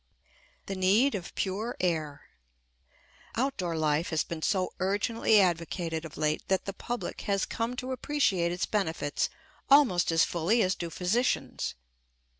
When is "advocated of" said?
5.39-6.17